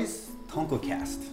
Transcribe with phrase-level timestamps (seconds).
[0.00, 1.26] is TonkoCast?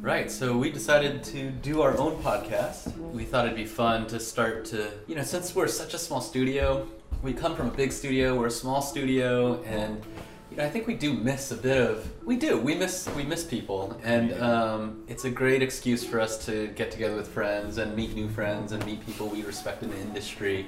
[0.00, 2.96] Right, so we decided to do our own podcast.
[3.12, 6.20] We thought it'd be fun to start to, you know, since we're such a small
[6.20, 6.88] studio,
[7.22, 10.02] we come from a big studio, we're a small studio, and
[10.50, 12.10] you know, I think we do miss a bit of.
[12.26, 12.58] We do.
[12.58, 13.08] We miss.
[13.16, 17.28] We miss people, and um, it's a great excuse for us to get together with
[17.28, 20.66] friends and meet new friends and meet people we respect in the industry.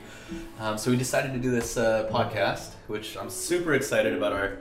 [0.60, 4.32] Um, so we decided to do this uh, podcast, which I'm super excited about.
[4.32, 4.58] Our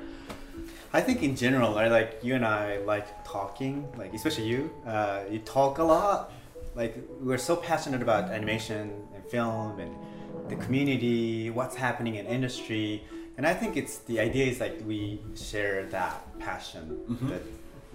[0.95, 4.69] I think in general, right, like you and I like talking, like especially you.
[4.85, 6.31] Uh, you talk a lot.
[6.75, 9.95] Like we're so passionate about animation and film and
[10.49, 13.03] the community, what's happening in industry,
[13.37, 17.29] and I think it's the idea is like we share that passion, Mhm.
[17.29, 17.41] that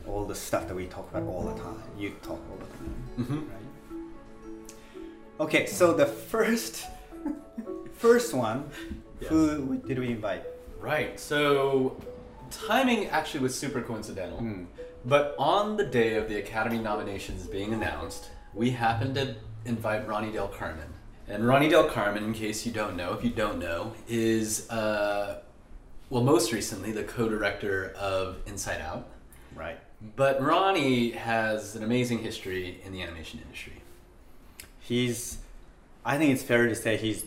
[0.08, 1.82] all the stuff that we talk about all the time.
[1.98, 3.40] You talk all the time, Mhm.
[3.52, 3.68] right?
[5.40, 6.86] Okay, so the first,
[7.92, 8.70] first one,
[9.20, 9.30] Yes.
[9.30, 10.44] who did we invite?
[10.80, 11.18] right.
[11.18, 11.96] So
[12.50, 14.38] timing actually was super coincidental.
[14.38, 14.64] Hmm.
[15.04, 20.32] But on the day of the Academy nominations being announced, we happened to invite Ronnie
[20.32, 20.92] Del Carmen.
[21.28, 25.40] And Ronnie Del Carmen, in case you don't know, if you don't know, is, uh,
[26.10, 29.08] well, most recently the co director of Inside Out.
[29.54, 29.78] Right.
[30.16, 33.82] But Ronnie has an amazing history in the animation industry.
[34.80, 35.38] He's,
[36.04, 37.24] I think it's fair to say he's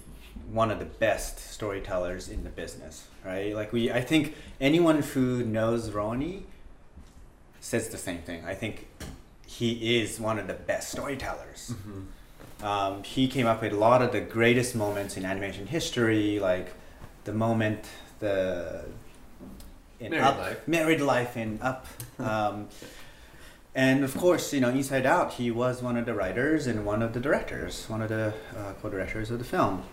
[0.52, 3.56] one of the best storytellers in the business, right?
[3.56, 6.46] Like we, I think anyone who knows Ronnie
[7.60, 8.44] says the same thing.
[8.46, 8.88] I think
[9.46, 11.74] he is one of the best storytellers.
[12.64, 16.74] Um, he came up with a lot of the greatest moments in animation history, like
[17.24, 17.86] the moment
[18.20, 18.86] the
[20.00, 20.68] in Married Up, Life.
[20.68, 21.86] married life in Up,
[22.20, 22.68] um,
[23.74, 25.34] and of course, you know, Inside Out.
[25.34, 28.74] He was one of the writers and one of the directors, one of the uh,
[28.82, 29.84] co-directors of the film.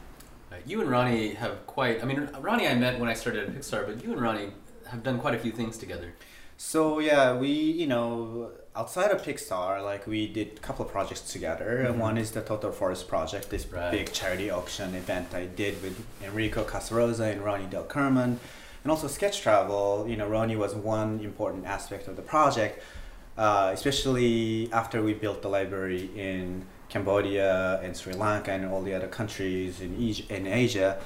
[0.67, 3.87] You and Ronnie have quite, I mean, Ronnie I met when I started at Pixar,
[3.87, 4.51] but you and Ronnie
[4.87, 6.15] have done quite a few things together.
[6.57, 11.21] So yeah, we you know outside of Pixar, like we did a couple of projects
[11.33, 11.87] together.
[11.89, 11.99] Mhm.
[11.99, 13.91] One is the Totoro Forest project, this Right.
[13.93, 18.41] big charity auction event I did with Enrico Casarosa and Ronnie Del Carmen,
[18.83, 20.07] and also Sketch Travel.
[20.09, 22.83] You know, Ronnie was one important aspect of the project,
[23.37, 28.95] uh, especially after we built the library in Cambodia and Sri Lanka and all the
[28.95, 30.99] other countries in, Asia- in Asia.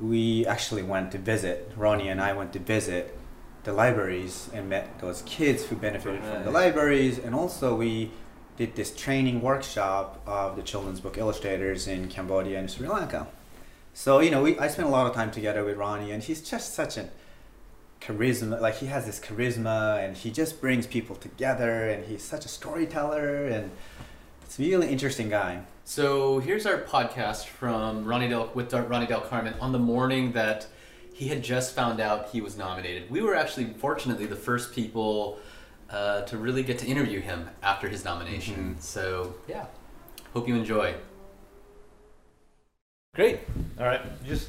[0.00, 1.72] We actually went to visit.
[1.76, 3.18] Ronnie and I went to visit
[3.64, 8.10] the libraries and met those kids who benefited from the libraries and also we
[8.58, 13.28] did this training workshop of the children's book illustrators in Cambodia and Sri Lanka.
[13.94, 16.42] So you know, we I spent a lot of time together with Ronnie, and he's
[16.48, 17.08] just such a
[18.00, 18.60] charisma.
[18.60, 22.48] Like he has this charisma, and he just brings people together, and he's such a
[22.48, 23.70] storyteller, and
[24.48, 25.60] it's a really interesting guy.
[25.84, 30.66] So here's our podcast from Ronnie Del with Ronnie Del Carmen on the morning that
[31.12, 33.10] he had just found out he was nominated.
[33.10, 35.38] We were actually, fortunately, the first people
[35.90, 38.76] uh, to really get to interview him after his nomination.
[38.76, 38.80] Mhm.
[38.80, 39.66] So yeah,
[40.32, 40.94] hope you enjoy.
[43.14, 43.40] Great.
[43.78, 44.48] All right, just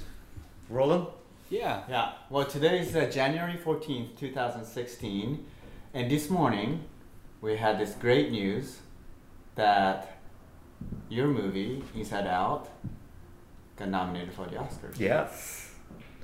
[0.70, 1.08] rolling.
[1.50, 1.84] Yeah.
[1.90, 2.14] Yeah.
[2.30, 5.46] Well, today is uh, January 14th, 2016.
[5.94, 6.86] And this morning,
[7.42, 8.80] we had this great news
[9.60, 10.18] that
[11.10, 12.70] your movie, Inside Out,
[13.76, 14.98] got nominated for the Oscars.
[15.00, 15.28] Yeah,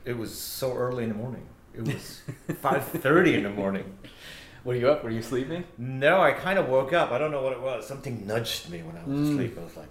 [0.06, 1.46] it was so early in the morning.
[1.74, 2.22] It was
[2.62, 3.98] five thirty in the morning.
[4.64, 5.04] Were you up?
[5.04, 5.64] Were you sleeping?
[5.78, 7.12] No, I kind of woke up.
[7.12, 7.86] I don't know what it was.
[7.88, 9.32] Something nudged me when I was Mm.
[9.32, 9.58] asleep.
[9.60, 9.90] I was like,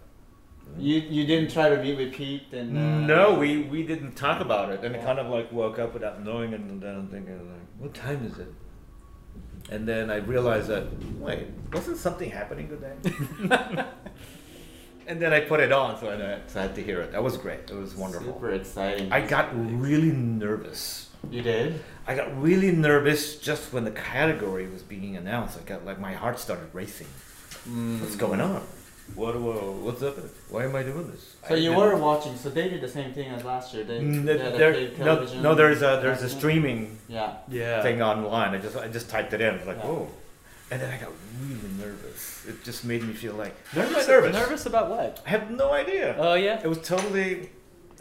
[0.79, 2.77] You, you didn't try to meet with Pete and.
[2.77, 5.05] Uh, no, we we didn't talk about it, and I Yeah.
[5.05, 8.25] kind of like woke up without knowing, it, and then I'm thinking like, what time
[8.31, 8.53] is it?
[9.71, 10.85] And then I realized that
[11.19, 12.95] wait, wasn't something happening today?
[15.07, 17.13] and then I put it on, so I, so I had to hear it.
[17.13, 17.71] That was great.
[17.71, 18.35] It was wonderful.
[18.35, 19.13] Super exciting.
[19.13, 21.11] I got really nervous.
[21.31, 21.81] You did?
[22.07, 25.59] I got really nervous just when the category was being announced.
[25.59, 27.07] I got like my heart started racing.
[27.69, 28.01] Mm.
[28.01, 28.63] What's going on?
[29.15, 30.17] What, what what's up?
[30.49, 31.37] Why am I doing this?
[31.47, 33.85] So I you were watching, so they did the same thing as last year.
[33.85, 36.99] They, Mm, they there- had a there- no, television no, there's a there's a streaming
[37.07, 37.37] Yeah.
[37.49, 37.83] Yeah.
[37.83, 38.55] thing online.
[38.55, 39.55] I just I just typed it in.
[39.55, 39.87] I was like, Yeah.
[39.91, 40.09] whoa,
[40.71, 42.47] and then I got really nervous.
[42.49, 44.33] It just made me feel like Nervous, nervous.
[44.35, 45.23] nervous about what?
[45.27, 46.17] I have no idea.
[46.19, 46.61] Oh yeah.
[46.65, 47.51] It was totally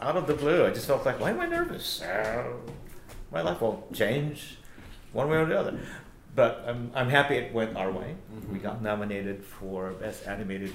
[0.02, 0.66] out of the blue.
[0.66, 2.02] I just felt like, why am I nervous?
[2.02, 2.46] Uh,
[3.32, 4.58] my life won't change
[5.12, 5.78] one way or the other.
[6.36, 8.16] But I'm, I'm happy it went our way.
[8.52, 10.74] We got nominated for Best Animated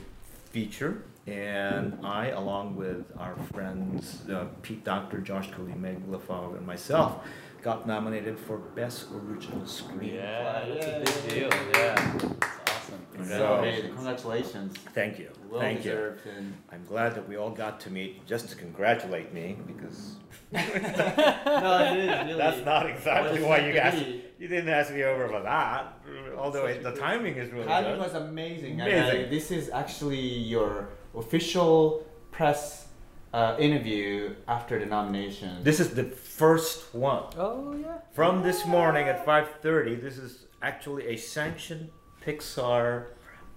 [0.50, 1.02] Feature.
[1.26, 7.22] And I, along with our friends uh, Pete Docter, Josh Cooley, Meg LeFauve, and myself,
[7.62, 10.14] got nominated for Best Original Screen.
[10.14, 10.86] Yeah, that's
[11.18, 11.50] a big deal.
[11.74, 12.24] Yeah, that's
[12.66, 13.28] awesome.
[13.28, 14.74] So- congratulations.
[14.94, 15.28] Thank you.
[15.50, 15.90] Well Thank you.
[15.90, 16.26] deserved.
[16.34, 20.14] And I'm glad that we all got to meet just to congratulate me because
[20.52, 22.34] no, it is really.
[22.38, 23.98] That's not exactly why you meant to asked.
[23.98, 24.24] be.
[24.38, 25.97] You didn't ask me over for that.
[26.36, 28.00] Although it, the timing is really Timing good.
[28.00, 28.80] was amazing.
[28.80, 29.26] And Amazing.
[29.26, 30.20] I- this is actually
[30.54, 32.86] your official press
[33.32, 35.62] uh, interview after the nomination.
[35.62, 37.98] This is the first one Oh yeah.
[38.12, 40.00] from this morning at 5:30.
[40.00, 41.90] This is actually a sanctioned
[42.24, 42.88] Pixar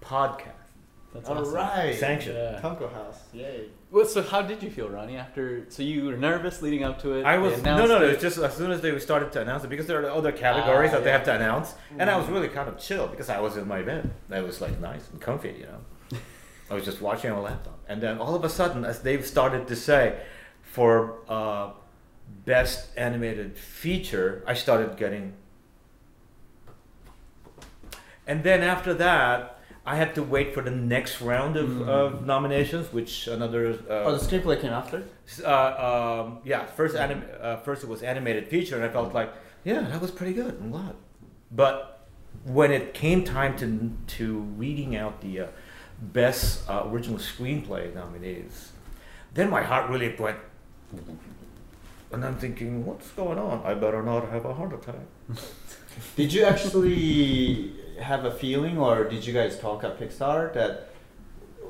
[0.02, 0.61] podcast.
[1.14, 1.54] That's All awesome.
[1.54, 1.94] right.
[1.94, 2.36] Sanctioned.
[2.36, 2.60] Yeah.
[2.62, 3.18] Tonko House.
[3.34, 3.66] Yay.
[3.90, 5.16] Well, so how did you feel, Ronnie?
[5.18, 7.26] After so you were nervous leading up to it.
[7.26, 8.04] I they was no, announced no, no.
[8.06, 8.12] it.
[8.14, 10.90] It's just as soon as they started to announce it, because there are other categories
[10.90, 13.40] Ah, that they have to announce, and I was really kind of chill because I
[13.40, 14.10] was in my bed.
[14.30, 16.18] I was like nice and comfy, you know.
[16.70, 19.26] I was just watching on a laptop, and then all of a sudden, as they've
[19.26, 20.18] started to say,
[20.62, 21.72] for uh,
[22.46, 25.34] best animated feature, I started getting.
[28.26, 31.88] And then after that, I had to wait for the next round of, Mm.
[31.88, 33.70] of nominations, which another.
[33.90, 35.02] Uh, Oh, the screenplay came after?
[35.44, 39.30] uh, um, yeah, first anim- uh, first it was animated feature, and I felt like,
[39.64, 40.56] yeah, that was pretty good.
[40.60, 40.94] I'm glad.
[41.50, 42.06] But
[42.44, 43.66] when it came time to
[44.18, 45.46] to reading out the uh,
[46.00, 48.72] best uh, original screenplay nominees,
[49.34, 50.38] then my heart really went.
[52.12, 53.62] And I'm thinking, what's going on?
[53.64, 55.06] I better not have a heart attack.
[56.16, 60.88] Did you actually have a feeling, or did you guys talk at Pixar that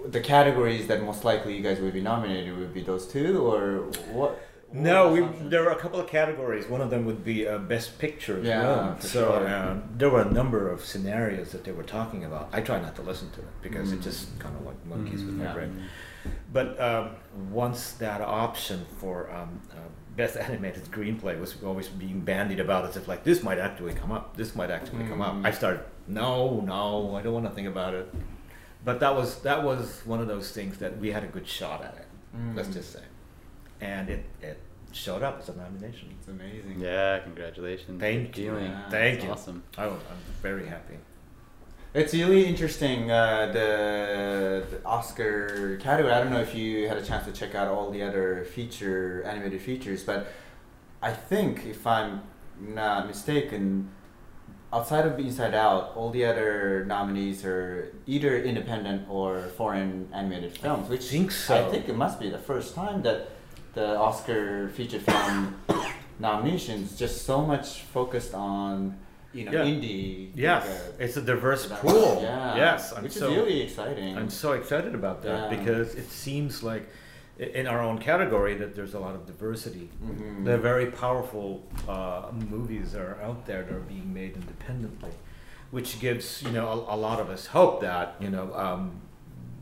[0.06, 3.82] the categories that most likely you guys would be nominated would be those two, or
[4.12, 4.12] what?
[4.12, 4.38] what
[4.72, 6.66] No, we, there were a couple of categories.
[6.66, 9.00] One of them would be uh, best picture as Yeah, well.
[9.00, 9.46] So sure.
[9.46, 12.48] uh, there were a number of scenarios that they were talking about.
[12.52, 14.02] I try not to listen to it because it Mm.
[14.10, 15.52] just kind of like monkeys with my Yeah.
[15.54, 15.82] brain.
[16.52, 17.10] But um,
[17.50, 19.76] once that option for um, uh,
[20.16, 24.12] best animated screenplay was always being bandied about as if like this might actually come
[24.12, 25.34] up, this might actually come up.
[25.34, 25.46] Mm.
[25.46, 28.12] I started no, no, I don't want to think about it.
[28.84, 31.82] But that was that was one of those things that we had a good shot
[31.82, 32.06] at it.
[32.56, 32.72] Let's Mm.
[32.74, 33.02] just say,
[33.80, 34.58] and it it
[34.92, 36.14] showed up as a nomination.
[36.18, 36.80] It's amazing.
[36.80, 38.00] Yeah, congratulations.
[38.00, 38.58] Thank Good you.
[38.58, 38.88] Yeah.
[38.90, 39.30] Thank you.
[39.30, 39.62] Awesome.
[39.78, 40.98] I was, I'm very happy.
[41.94, 43.10] It's really interesting.
[43.10, 46.10] Uh, the, the Oscar category.
[46.10, 49.22] I don't know if you had a chance to check out all the other feature
[49.24, 50.32] animated features, but
[51.02, 52.22] I think if I'm
[52.58, 53.90] not mistaken,
[54.72, 60.88] outside of Inside Out, all the other nominees are either independent or foreign animated films.
[60.88, 61.66] Which think so.
[61.66, 63.28] I think it must be the first time that
[63.74, 65.60] the Oscar feature film
[66.18, 68.96] nominations just so much focused on
[69.32, 69.64] you know Yeah.
[69.64, 70.30] indie.
[70.34, 72.20] Yes, like, uh, it's a diverse pool.
[72.22, 72.56] Yeah.
[72.56, 74.16] Yes, I'm which so is really exciting.
[74.16, 75.58] I'm so excited about that Yeah.
[75.58, 76.88] because it seems like
[77.38, 79.88] in our own category that there's a lot of diversity.
[80.04, 80.44] Mhm.
[80.44, 85.10] The very powerful uh, movies are out there that are being made independently,
[85.70, 89.00] which gives you know a, a lot of us hope that you know um,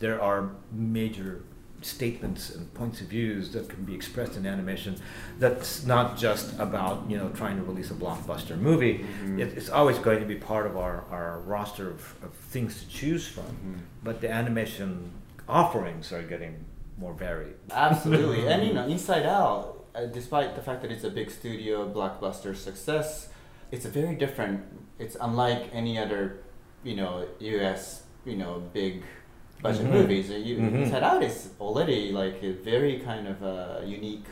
[0.00, 1.42] there are major
[1.82, 4.96] statements and points of views that can be expressed in animation.
[5.38, 9.04] That's not just about you know trying to release a blockbuster movie.
[9.24, 9.40] Mhm.
[9.40, 12.88] It, it's always going to be part of our, our roster of, of things to
[12.88, 13.44] choose from.
[13.44, 13.78] Mhm.
[14.04, 15.10] But the animation
[15.48, 16.64] offerings are getting
[16.98, 17.54] more varied.
[17.70, 21.90] Absolutely, and you know, Inside Out, uh, despite the fact that it's a big studio
[21.92, 23.28] blockbuster success,
[23.70, 24.62] it's a very different.
[24.98, 26.42] It's unlike any other,
[26.84, 28.02] you know, U.S.
[28.26, 29.02] you know big
[29.62, 29.92] budget Mhm.
[29.92, 30.30] movies.
[30.30, 30.84] You, Mhm.
[30.84, 34.26] Inside Out is already like a very kind of uh, unique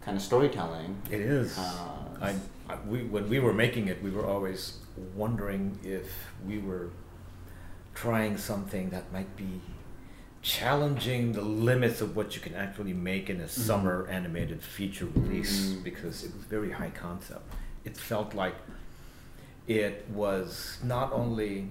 [0.00, 0.96] kind of storytelling.
[1.10, 1.58] It is.
[1.58, 1.62] Uh,
[2.20, 2.34] I,
[2.68, 4.78] I, we, when we were making it, we were always
[5.14, 6.06] wondering if
[6.46, 6.88] we were
[7.94, 9.60] trying something that might be
[10.40, 15.70] challenging the limits of what you can actually make in a summer animated feature release
[15.74, 15.82] Mhm.
[15.84, 17.42] because it was very high concept.
[17.84, 18.54] It felt like
[19.66, 21.68] it was not only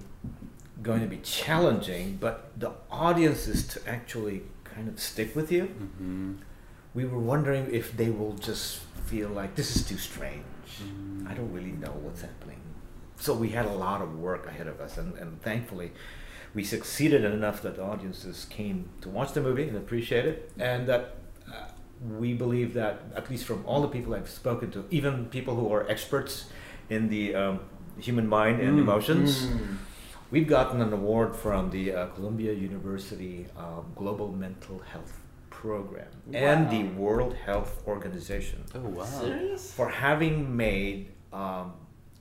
[0.82, 6.32] going to be challenging, but the audiences to actually kind of stick with you Mm-hmm.
[6.94, 10.44] we were wondering if they will just feel like this is too strange.
[11.26, 12.60] I don't really know what's happening.
[13.16, 15.90] So we had a lot of work ahead of us, and, and thankfully,
[16.54, 20.86] we succeeded enough that the audiences came to watch the movie and appreciate it, and
[20.88, 21.16] that
[21.52, 21.66] uh,
[22.18, 25.72] we believe that at least from all the people I've spoken to, even people who
[25.72, 26.46] are experts
[26.88, 27.60] in the um,
[27.98, 28.82] human mind and Mm.
[28.82, 29.76] emotions, Mm.
[30.30, 35.18] We've gotten an award from the uh, Columbia University um, Global Mental Health
[35.48, 39.04] Program and the World Health Organization Oh wow.
[39.04, 39.72] Serious?
[39.72, 41.72] for having made um,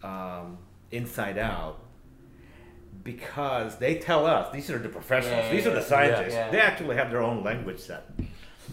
[0.04, 0.58] um,
[0.92, 1.80] Inside Out
[3.04, 6.34] because they tell us these are the professionals, Yeah, these are the yeah, scientists.
[6.34, 6.50] yeah.
[6.50, 8.06] They actually have their own language set.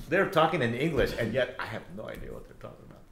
[0.08, 3.02] They're talking in English, and yet I have no idea what they're talking about.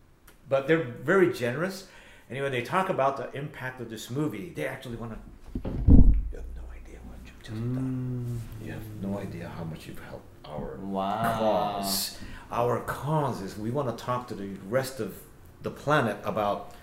[0.48, 1.86] But they're very generous.
[2.30, 5.18] And when they talk about the impact of this movie, they actually want to.
[5.64, 8.40] You have no idea what you've just done.
[8.60, 8.66] Mm.
[8.66, 11.36] You have no idea how much you've helped our Wow.
[11.38, 12.18] cause.
[12.50, 15.14] Our cause is we want to talk to the rest of
[15.62, 16.74] the planet about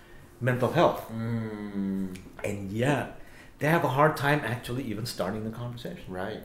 [0.42, 1.10] mental health.
[1.12, 2.16] Mm.
[2.44, 3.20] And yet,
[3.60, 6.04] they have a hard time actually even starting the conversation.
[6.08, 6.42] Right.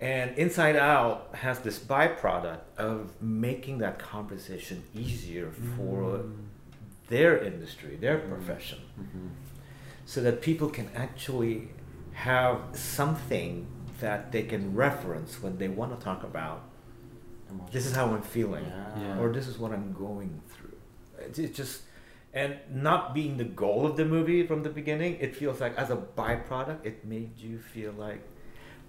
[0.00, 6.24] And Inside Out has this byproduct of making that conversation easier for
[7.08, 9.30] their industry, their profession, Mhm.
[10.04, 11.68] so that people can actually
[12.26, 13.66] have something
[14.00, 16.62] that they can reference when they want to talk about
[17.72, 19.00] this is how I'm feeling, Yeah.
[19.00, 19.18] Yeah.
[19.20, 20.76] or this is what I'm going through.
[21.26, 21.80] It's, it's just,
[22.34, 25.88] and not being the goal of the movie from the beginning, it feels like as
[25.90, 28.22] a byproduct, it made you feel like,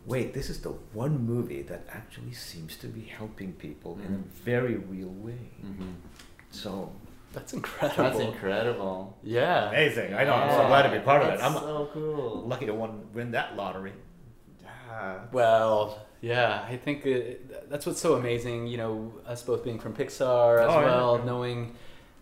[0.05, 4.23] wait, this is the one movie that actually seems to be helping people in Mhm.
[4.25, 5.51] a very real way.
[5.63, 5.93] Mhm.
[6.51, 6.91] So
[7.33, 8.03] That's incredible.
[8.03, 9.17] That's incredible.
[9.23, 9.69] Yeah.
[9.69, 10.13] amazing!
[10.13, 10.33] I know.
[10.33, 11.39] I'm so glad to be part of it.
[11.43, 12.43] I'm so cool.
[12.47, 13.93] lucky to won, win that lottery.
[14.63, 15.19] Yeah.
[15.31, 18.67] Well, yeah, I think it, that's what's so amazing.
[18.67, 21.25] You know, us both being from Pixar as Oh, well, yeah.
[21.25, 21.75] knowing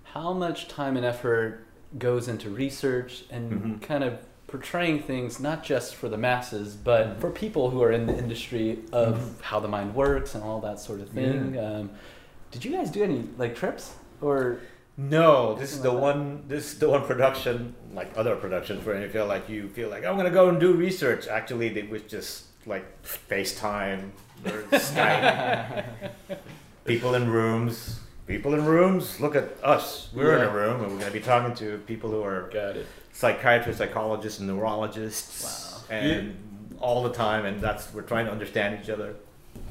[0.03, 1.65] how much time and effort
[1.97, 3.81] goes into research and Mhm.
[3.81, 7.19] kind of portraying things not just for the masses, but Mhm.
[7.21, 9.41] for people who are in the industry of Mhm.
[9.41, 11.57] how the mind works and all that sort of thing.
[11.57, 11.91] Um,
[12.51, 14.59] did you guys do any like trips or?
[14.99, 16.17] No, this is the Something like that.
[16.19, 16.43] one.
[16.47, 20.03] This is the one production, like other productions, where you feel like you feel like
[20.05, 21.27] I'm gonna go and do research.
[21.27, 24.09] Actually, it was just like FaceTime
[24.45, 25.85] or Skype.
[26.85, 27.99] people in rooms.
[28.25, 29.19] People in rooms.
[29.21, 30.09] Look at us.
[30.15, 32.87] We're in a room, and we're gonna be talking to people who are Got it.
[33.13, 35.43] psychiatrists, psychologists, and neurologists,
[35.89, 35.95] Wow.
[35.95, 36.35] and
[36.79, 37.45] all the time.
[37.45, 39.13] And that's we're trying to understand each other.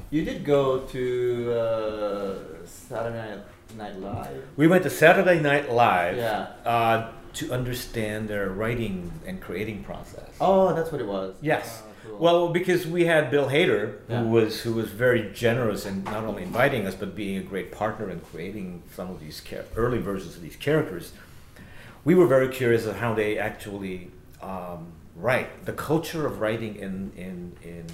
[0.09, 3.39] You did go to uh, Saturday Night,
[3.75, 4.43] Night Live.
[4.55, 6.17] We went to Saturday Night Live.
[6.17, 6.47] Yeah.
[6.65, 10.27] Uh, to understand their writing and creating process.
[10.41, 11.35] Oh, that's what it was.
[11.39, 11.83] Yes.
[11.85, 12.17] Oh, cool.
[12.17, 14.21] Well, because we had Bill Hader, Yeah.
[14.23, 17.71] who was who was very generous in not only inviting us but being a great
[17.71, 19.41] partner in creating some of these
[19.75, 21.13] early versions of these characters.
[22.03, 24.09] We were very curious of how they actually
[24.41, 27.85] um, write the culture of writing in in in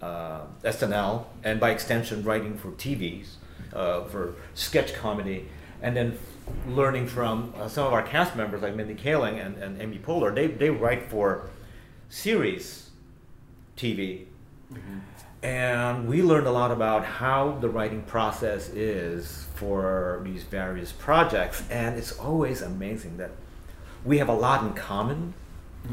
[0.00, 3.34] uh, SNL and by extension writing for TVs
[3.72, 5.48] uh, for sketch comedy,
[5.82, 6.18] and then
[6.66, 10.34] learning from uh, some of our cast members like Mindy Kaling and, and Amy Poehler.
[10.34, 11.50] They they write for
[12.08, 12.90] series
[13.76, 14.24] TV.
[15.40, 21.62] And we learned a lot about how the writing process is for these various projects.
[21.70, 23.30] And it's always amazing that
[24.04, 25.34] we have a lot in common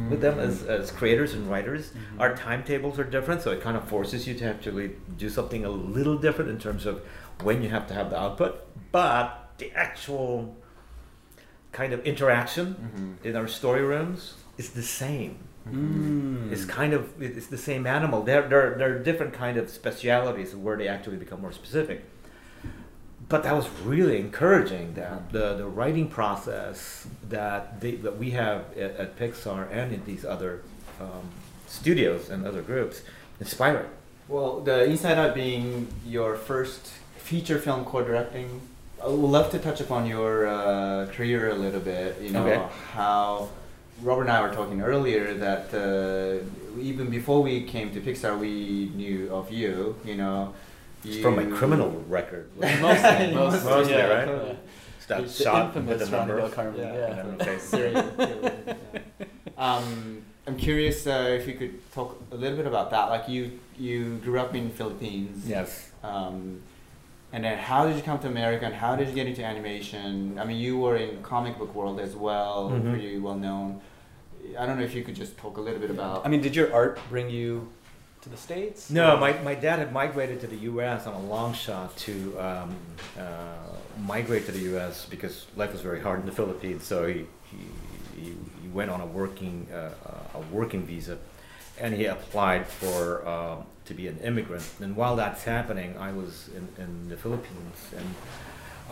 [0.09, 1.91] with them as, as creators and writers.
[2.19, 5.69] Our timetables are different, so it kind of forces you to actually do something a
[5.69, 7.03] little different in terms of
[7.43, 8.61] when you have to have the output.
[8.91, 10.55] But the actual
[11.71, 13.25] kind of interaction Mhm.
[13.29, 15.37] in our story rooms is the same.
[15.69, 16.51] Mm.
[16.51, 18.21] It's kind of it's the same animal.
[18.21, 22.03] There there there are different kind of specialities where they actually become more specific.
[23.27, 28.65] But that was really encouraging that the, the writing process that they, that we have
[28.77, 30.61] at, at Pixar and in these other
[31.01, 31.31] um,
[31.65, 33.01] studios and other groups
[33.39, 33.89] inspiring.
[34.27, 36.91] Well, the Inside Out being your first
[37.25, 38.47] feature film co-directing,
[39.03, 42.11] I would love to touch upon your uh, career a little bit.
[42.21, 42.61] You know Okay.
[42.93, 43.49] how
[44.01, 48.91] Robert and I were talking earlier that uh, even before we came to Pixar, we
[48.95, 49.95] knew of you.
[50.09, 50.53] You know,
[51.03, 52.45] It's from my criminal record.
[52.59, 54.27] Mostly, Mostly, mostly, Mostly, yeah, right?
[54.27, 54.53] yeah.
[54.97, 56.49] It's that The shot with infamous the number.
[56.49, 56.93] Carmen, Yeah.
[57.01, 57.19] yeah.
[57.21, 57.57] And okay.
[57.71, 58.05] Serial.
[59.57, 63.05] Um, I'm curious uh, if you could talk a little bit about that.
[63.09, 65.47] Like you, you grew up in the Philippines.
[65.47, 65.89] Yes.
[66.03, 66.61] Um,
[67.35, 70.39] and then how did you come to America and how did you get into animation?
[70.41, 72.89] I mean, you were in comic book world as well, Mhm.
[72.91, 73.81] pretty well known.
[74.61, 76.25] I don't know if you could just talk a little bit about.
[76.25, 77.49] I mean, did your art bring you
[78.21, 78.89] to the states?
[78.89, 81.05] No, my, my dad had migrated to the U.S.
[81.07, 82.13] on a long shot to
[82.47, 82.69] um,
[83.19, 83.23] uh,
[84.13, 85.05] migrate to the U.S.
[85.13, 86.83] because life was very hard in the Philippines.
[86.91, 87.57] So he, he,
[88.21, 88.27] he,
[88.61, 91.17] he went on a working uh, a working visa,
[91.79, 94.67] and he applied for um, to be an immigrant.
[94.79, 98.15] And while that's happening, I was in, in the Philippines, and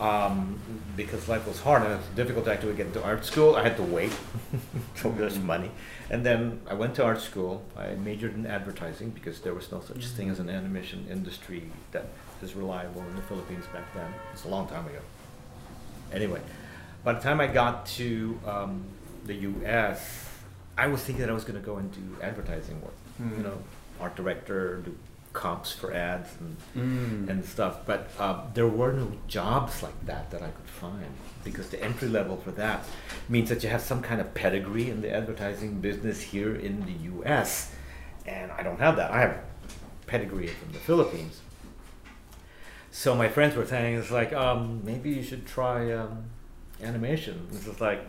[0.00, 0.58] um,
[0.96, 3.62] because life was hard and it was difficult to actually get into art school, I
[3.62, 4.12] had to wait
[4.74, 5.70] until there's money.
[6.10, 7.64] And then I went to art school.
[7.76, 12.08] I majored in advertising because there was no such thing as an animation industry that
[12.42, 14.12] is reliable in the Philippines back then.
[14.32, 14.98] It's a long time ago.
[16.12, 16.40] Anyway,
[17.04, 18.84] by the time I got to um,
[19.26, 20.23] the U.S.,
[20.76, 22.94] I was thinking that I was going to go and do advertising work.
[23.18, 23.36] Hmm.
[23.36, 23.58] You know,
[24.00, 24.96] art director, do
[25.32, 27.28] comps for ads and Mm.
[27.28, 27.78] and stuff.
[27.86, 31.06] But uh, there were no jobs like that that I could find
[31.44, 32.84] because the entry level for that
[33.28, 36.92] means that you have some kind of pedigree in the advertising business here in the
[37.14, 37.72] U.S.
[38.26, 39.10] And I don't have that.
[39.10, 39.36] I have
[40.06, 41.40] pedigree from the Philippines.
[42.92, 46.24] So my friends were saying it's like um, maybe you should try um,
[46.82, 47.48] animation.
[47.50, 48.06] This is like,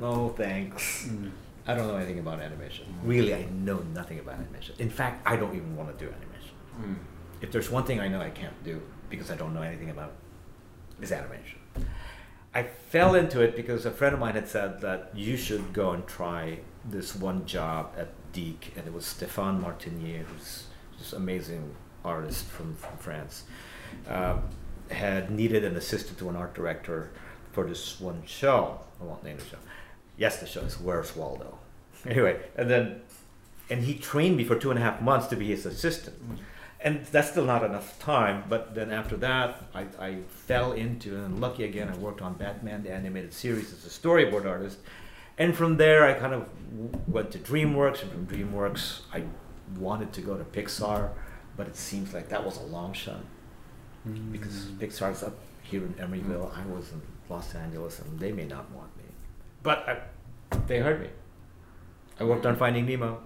[0.00, 1.06] no thanks.
[1.08, 1.30] Mm.
[1.68, 2.86] I don't know anything about animation.
[3.04, 4.74] Really, I know nothing about animation.
[4.78, 6.54] In fact, I don't even want to do animation.
[6.80, 6.96] Mm.
[7.42, 10.12] If there's one thing I know I can't do because I don't know anything about
[10.98, 11.58] it, is animation.
[12.54, 15.90] I fell into it because a friend of mine had said that you should go
[15.90, 20.64] and try this one job at DIC, and it was Stephan Martiniere, who's
[20.98, 23.44] this amazing artist from, from France,
[24.08, 24.42] um,
[24.90, 27.10] had needed an assistant to an art director
[27.52, 28.80] for this one show.
[29.00, 29.58] I won't name the show.
[30.18, 31.58] Yes, the show is Where's Waldo.
[32.06, 33.00] Anyway, and then,
[33.68, 36.38] and he trained me for two and a half months to be his assistant mm.
[36.80, 38.44] and that's still not enough time.
[38.48, 41.88] But then after that, I, I fell into and lucky again.
[41.88, 44.78] I worked on Batman the animated series as a storyboard artist,
[45.38, 46.48] and from there I kind of
[47.08, 49.24] went to DreamWorks, and from DreamWorks I
[49.76, 51.10] wanted to go to Pixar,
[51.56, 53.20] but it seems like that was a long shot
[54.32, 54.78] because mm.
[54.78, 56.56] Pixar's up here in Emeryville.
[56.56, 59.04] I was in Los Angeles, and they may not want me,
[59.62, 61.08] but I, they heard me.
[62.20, 63.20] I worked on Finding Nemo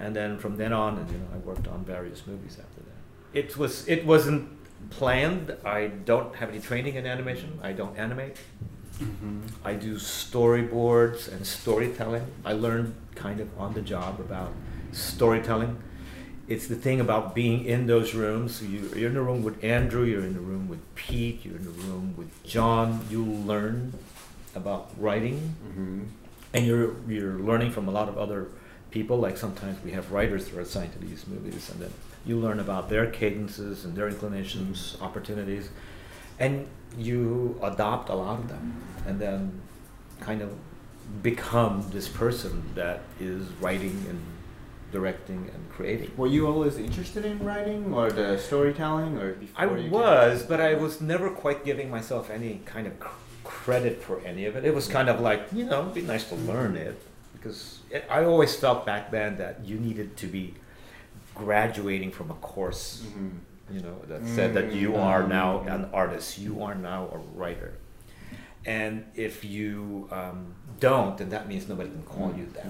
[0.00, 3.38] and then from then on, and, you know, I worked on various movies after that.
[3.38, 4.48] It was it wasn't
[4.88, 5.54] planned.
[5.64, 7.60] I don't have any training in animation.
[7.62, 8.38] I don't animate.
[8.98, 9.40] Mm-hmm.
[9.64, 12.26] I do storyboards and storytelling.
[12.44, 14.52] I learned kind of on the job about
[14.92, 15.78] storytelling.
[16.48, 18.62] It's the thing about being in those rooms.
[18.62, 20.02] You, you're in the room with Andrew.
[20.04, 21.44] You're in the room with Pete.
[21.44, 23.06] You're in the room with John.
[23.08, 23.92] You learn
[24.54, 26.00] about writing, Mm-hmm.
[26.54, 28.48] and you're you're learning from a lot of other
[28.90, 29.16] people.
[29.18, 31.92] Like sometimes we have writers that are assigned to these movies, and then
[32.26, 35.70] you learn about their cadences and their inclinations, opportunities,
[36.38, 36.66] and
[36.98, 39.60] you adopt a lot of them, and then
[40.20, 40.50] kind of
[41.22, 44.20] become this person that is writing and
[44.92, 46.10] directing and creating.
[46.16, 50.74] Were you always interested in writing or the storytelling, or I you was, but I
[50.74, 52.94] was never quite giving myself any kind of
[53.64, 54.64] credit for any of it.
[54.64, 56.96] It was kind of like, you know, it'd be nice to learn it
[57.34, 60.54] because it, I always felt back then that you needed to be
[61.34, 63.30] graduating from a course, Mhm.
[63.74, 65.74] you know, that said that you are now Mm.
[65.74, 67.72] an artist, you are now a writer.
[68.66, 72.66] And if you um, don't, then that means nobody can call you that.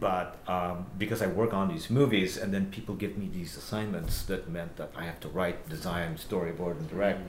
[0.00, 4.14] But um, because I work on these movies, and then people give me these assignments
[4.24, 7.20] that meant that I have to write, design, storyboard, and direct.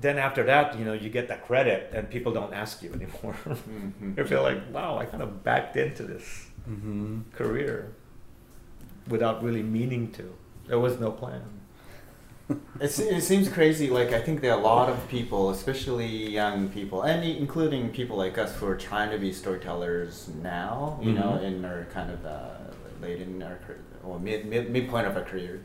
[0.00, 3.36] Then after that, you know, you get that credit, and people don't ask you anymore.
[3.46, 4.16] Mhm.
[4.16, 7.20] you feel like, wow, I kind of backed into this Mm-hmm.
[7.32, 7.92] career
[9.08, 10.32] without really meaning to.
[10.68, 11.42] There was no plan.
[12.80, 13.88] It's, it seems crazy.
[13.90, 18.16] Like I think there are a lot of people, especially young people, and including people
[18.16, 20.98] like us who are trying to be storytellers now.
[21.02, 21.44] You know, Mhm.
[21.48, 22.50] in our kind of uh,
[23.00, 25.62] late in our career, or mid, mid midpoint of our career.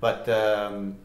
[0.00, 0.96] But um,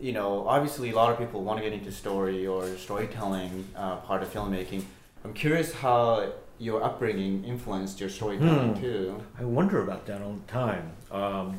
[0.00, 3.96] you know, obviously, a lot of people want to get into story or storytelling uh,
[3.96, 4.82] part of filmmaking.
[5.24, 8.80] I'm curious how your upbringing influenced your storytelling Hmm.
[8.80, 9.22] too.
[9.38, 10.92] I wonder about that all the time.
[11.10, 11.56] Um,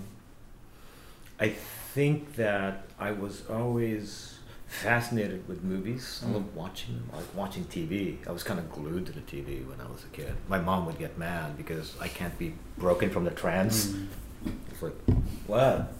[1.39, 6.21] I think that I was always fascinated with movies.
[6.26, 6.34] I Mm.
[6.34, 7.10] loved watching them.
[7.13, 8.17] I like watching TV.
[8.28, 10.34] I was kind of glued to the TV when I was a kid.
[10.50, 13.93] My mom would get mad because I can't be broken from the trance.
[14.71, 14.95] It's like,
[15.45, 15.93] what?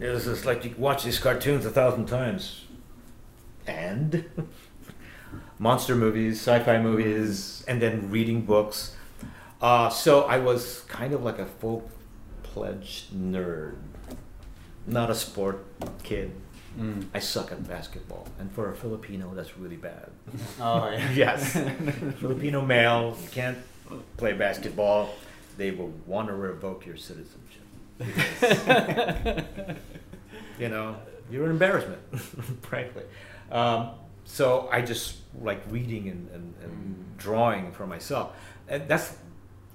[0.00, 2.64] It was just like you watch these cartoons a thousand times.
[3.66, 4.24] And
[5.58, 8.96] monster movies, sci-fi movies, and then reading books.
[9.60, 13.76] Uh, so I was kind of like a full-pledged nerd,
[14.86, 15.64] not a sport
[16.02, 16.30] kid.
[16.78, 17.06] Mm.
[17.12, 20.10] I suck at basketball, and for a Filipino, that's really bad.
[20.60, 21.10] Oh yeah.
[21.14, 21.54] yes,
[22.20, 23.58] Filipino male can't
[24.16, 25.10] play basketball.
[25.56, 27.57] They will want to revoke your citizenship.
[30.58, 30.96] You know,
[31.30, 32.00] you're an embarrassment,
[32.62, 33.04] frankly.
[33.52, 33.90] Um,
[34.24, 37.16] so I just like reading and, and, and Mm.
[37.16, 38.34] drawing for myself,
[38.68, 39.16] and that's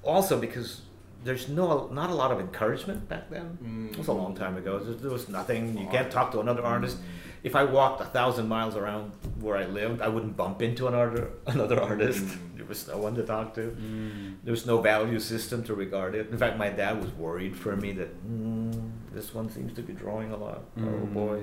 [0.03, 0.81] also because
[1.23, 3.89] there's no not a lot of encouragement back then.
[3.93, 4.77] It was a long time ago.
[4.79, 5.77] There, there was nothing.
[5.77, 6.97] You can't talk to another artist.
[7.43, 11.29] If I walked a thousand miles around where I lived, I wouldn't bump into another
[11.47, 12.23] another artist.
[12.25, 12.37] Mm.
[12.57, 13.61] There was no one to talk to.
[13.61, 14.35] Mm.
[14.43, 16.29] There was no value system to regard it.
[16.31, 19.93] In fact, my dad was worried for me that mm, this one seems to be
[19.93, 20.61] drawing a lot.
[20.77, 21.13] Oh Mm.
[21.13, 21.41] boy,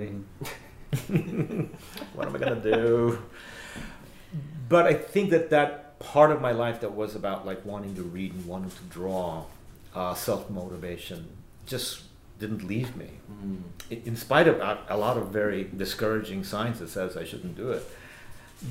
[2.14, 3.18] what am I gonna do?
[4.68, 8.02] But I think that that part of my life that was about like wanting to
[8.02, 9.44] read and wanting to draw,
[9.94, 11.28] uh, self motivation,
[11.66, 12.02] just
[12.40, 13.10] didn't leave me.
[13.30, 13.62] Mm.
[13.90, 17.56] In in spite of a, a lot of very discouraging signs that says I shouldn't
[17.56, 17.82] do it.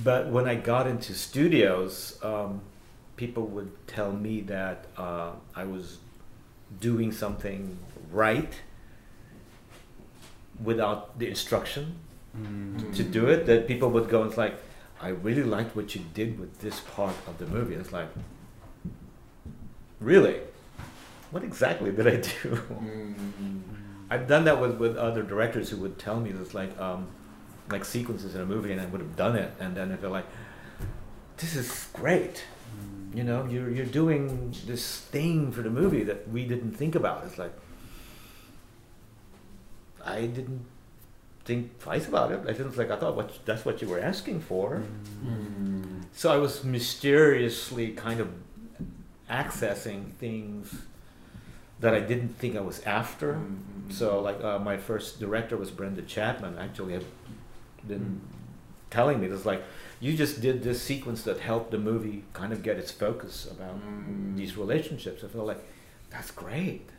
[0.04, 2.62] But when I got into studios, um,
[3.16, 5.98] people would tell me that uh, I was
[6.80, 7.78] doing something
[8.12, 8.54] right
[10.64, 11.86] without the instruction
[12.38, 12.96] Mm.
[12.96, 13.48] to do it.
[13.48, 14.56] That people would go and it's like,
[15.02, 17.74] I really liked what you did with this part of the movie.
[17.74, 18.10] It's like,
[20.00, 20.38] really?
[21.32, 22.56] What exactly did I do?
[22.56, 23.62] Mm.
[24.10, 27.08] I've done that with, with other directors who would tell me this like um,
[27.70, 30.26] like sequences in a movie, and I would have done it, and then they're like,
[31.38, 32.44] "This is great."
[33.13, 37.24] You know, you're you're doing this thing for the movie that we didn't think about.
[37.26, 37.54] It's like
[40.04, 40.65] I didn't
[41.46, 42.42] think twice about it.
[42.48, 44.84] I didn't like I thought what that's what you were asking for.
[45.24, 46.06] Mm.
[46.13, 48.30] So I was mysteriously kind of
[49.30, 50.76] accessing things
[51.80, 53.34] that I didn't think I was after.
[53.34, 53.92] Mm.
[53.94, 56.58] So like uh, my first director was Brenda Chapman.
[56.58, 57.06] Actually, had
[57.88, 58.22] been
[58.89, 59.63] telling me this like
[60.00, 63.76] you just did this sequence that helped the movie kind of get its focus about
[63.82, 64.36] Mm.
[64.38, 65.24] these relationships.
[65.24, 65.63] I felt like
[66.10, 66.89] that's great.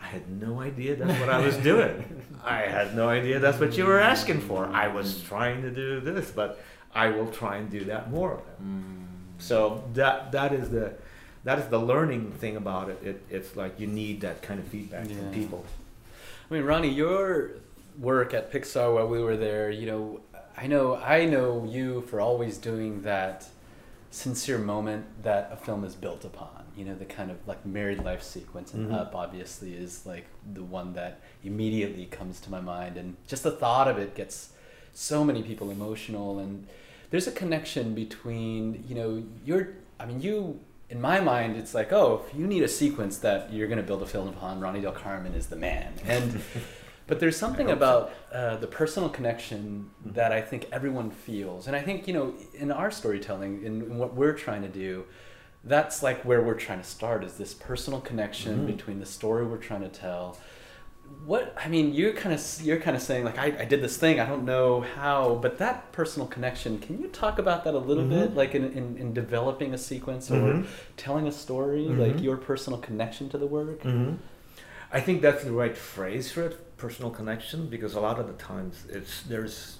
[0.00, 2.04] I had no idea that's what I was doing.
[2.44, 4.66] I had no idea that's what you were asking for.
[4.66, 6.60] I was trying to do this, but
[6.94, 8.40] I will try and do that more.
[8.62, 9.06] Mm.
[9.38, 10.92] So that that is the
[11.48, 12.98] that is the learning thing about it.
[13.02, 15.16] it it's like you need that kind of feedback Yeah.
[15.16, 15.64] from people.
[16.50, 17.52] I mean, Ronnie, your
[17.98, 20.20] work at Pixar while we were there, you know,
[20.62, 23.46] I know I know you for always doing that
[24.10, 26.64] sincere moment that a film is built upon.
[26.76, 28.94] You know, the kind of like married life sequence and Mhm.
[29.00, 30.26] Up obviously is like
[30.58, 34.52] the one that immediately comes to my mind and just the thought of it gets
[34.92, 36.66] so many people emotional and
[37.10, 39.10] there's a connection between, you know,
[39.46, 39.60] your
[39.98, 43.52] I mean, you in my mind, it's like, oh, if you need a sequence that
[43.52, 45.92] you're going to build a film upon, Ronnie Del Carmen is the man.
[46.06, 46.40] And
[47.06, 51.80] but there's something about uh, the personal connection that I think everyone feels, and I
[51.80, 55.04] think you know, in our storytelling, in, in what we're trying to do,
[55.64, 58.66] that's like where we're trying to start is this personal connection Mhm.
[58.76, 60.38] between the story we're trying to tell.
[61.24, 63.96] What I mean, you're kind of you're kind of saying like I, I did this
[63.98, 66.78] thing, I don't know how, but that personal connection.
[66.78, 68.08] Can you talk about that a little Mhm.
[68.10, 70.66] bit, like in, in, in developing a sequence or Mhm.
[70.96, 72.22] telling a story, like Mhm.
[72.22, 73.82] your personal connection to the work?
[73.82, 74.14] Mm-hmm.
[74.90, 78.32] I think that's the right phrase for it, personal connection, because a lot of the
[78.34, 79.78] times it's there's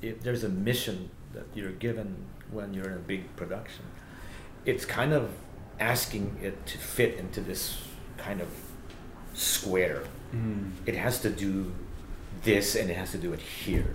[0.00, 2.16] if there's a mission that you're given
[2.50, 3.84] when you're in a big production.
[4.64, 5.30] It's kind of
[5.78, 7.78] asking it to fit into this
[8.16, 8.48] kind of
[9.34, 10.02] square.
[10.34, 10.72] Mm.
[10.86, 11.72] It has to do
[12.42, 13.94] this and it has to do it here.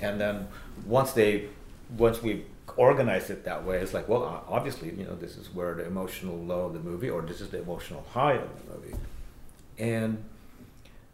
[0.00, 0.48] And then
[0.84, 1.48] once they
[1.96, 2.44] once we
[2.76, 6.36] organize it that way, it's like, well, obviously, you know, this is where the emotional
[6.36, 8.96] low of the movie, or this is the emotional high of the movie,
[9.78, 10.22] and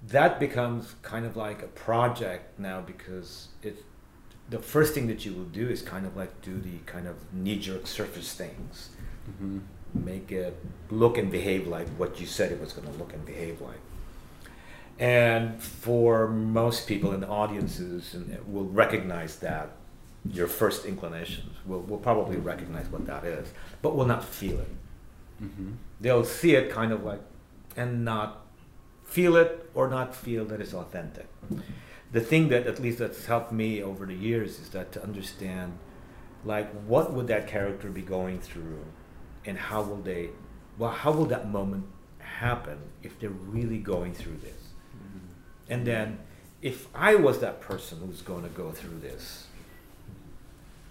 [0.09, 3.85] that becomes kind of like a project now because it.
[4.51, 7.17] The first thing that you will do is kind of like do the kind of
[7.33, 8.91] knee-jerk surface things,
[9.39, 9.61] hmm
[9.95, 10.57] make it
[10.91, 13.81] look and behave like what you said it was going to look and behave like.
[14.99, 19.71] And for most people in the audiences, and will recognize that
[20.31, 23.49] your first inclinations will will probably recognize what that is,
[23.83, 24.69] but will not feel it.
[25.39, 27.21] hmm They'll see it kind of like,
[27.77, 28.45] and not
[29.05, 31.27] feel it or not feel that it's authentic.
[32.13, 35.79] The thing that at least that's helped me over the years is that to understand,
[36.45, 38.85] like, what would that character be going through,
[39.47, 40.31] and how will they,
[40.79, 41.87] well, how will that moment
[42.19, 44.62] happen if they're really going through this?
[45.69, 46.19] And then,
[46.61, 49.47] if I was that person who's going to go through this,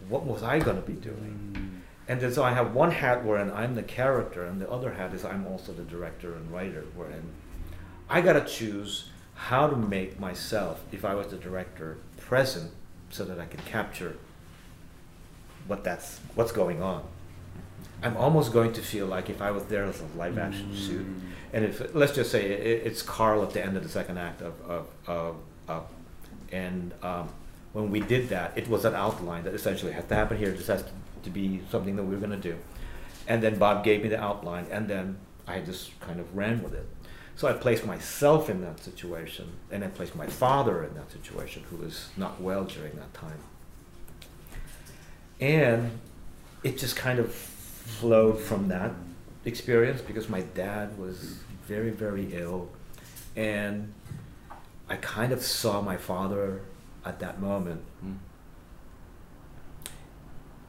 [0.10, 1.54] what was I going to be doing?
[1.54, 1.82] Mm.
[2.08, 5.14] And then so I have one hat wherein I'm the character, and the other hat
[5.14, 7.24] is I'm also the director and writer, wherein
[8.10, 12.72] I gotta choose how to make myself, if I was the director, present
[13.10, 14.18] so that I can capture
[15.68, 17.04] what that's what's going on.
[18.04, 21.06] I'm almost going to feel like if I was there as a live action suit,
[21.06, 21.22] mm.
[21.54, 24.42] And if let's just say it, it's Carl at the end of the second act
[24.42, 25.36] of of, of
[25.68, 25.92] Up,
[26.52, 27.30] and um,
[27.74, 30.52] when we did that, it was an outline that essentially had to happen here.
[30.52, 30.84] This has
[31.24, 32.58] to be something that we were going to do,
[33.28, 36.74] and then Bob gave me the outline, and then I just kind of ran with
[36.74, 36.88] it.
[37.36, 41.64] So I placed myself in that situation, and I placed my father in that situation,
[41.70, 43.40] who was not well during that time,
[45.40, 46.00] and
[46.64, 48.92] it just kind of flowed from that
[49.46, 51.36] experience because my dad was
[51.68, 52.70] very very ill
[53.36, 53.92] and
[54.90, 56.62] i kind of saw my father
[57.06, 58.18] at that moment Mm.